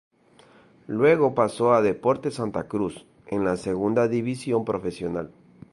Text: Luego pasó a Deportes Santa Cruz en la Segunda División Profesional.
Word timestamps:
Luego 0.87 1.35
pasó 1.35 1.73
a 1.75 1.83
Deportes 1.83 2.33
Santa 2.33 2.63
Cruz 2.67 3.05
en 3.27 3.45
la 3.45 3.55
Segunda 3.55 4.07
División 4.07 4.65
Profesional. 4.65 5.29